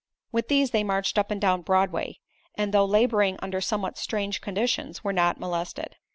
[0.31, 2.21] With these they marched up and down Broadway
[2.55, 5.95] and, though laboring under somewhat strange conditions, were not molested.